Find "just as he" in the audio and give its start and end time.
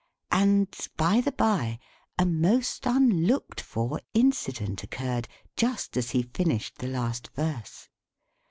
5.55-6.23